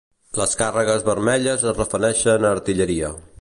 Les 0.39 0.55
càrregues 0.61 1.05
vermelles 1.09 1.67
es 1.73 1.77
refereixen 1.81 2.49
a 2.49 2.55
artilleria. 2.59 3.13